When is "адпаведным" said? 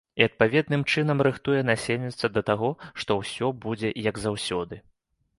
0.27-0.83